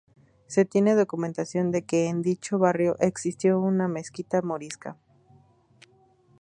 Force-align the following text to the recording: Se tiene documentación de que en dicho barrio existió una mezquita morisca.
Se 0.47 0.65
tiene 0.65 0.95
documentación 0.95 1.69
de 1.69 1.83
que 1.83 2.07
en 2.07 2.23
dicho 2.23 2.57
barrio 2.57 2.95
existió 2.99 3.59
una 3.59 3.87
mezquita 3.87 4.41
morisca. 4.41 4.97